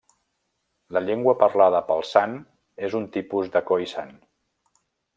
[0.97, 2.35] La llengua parlada pels san
[2.91, 4.15] és un tipus de khoisan.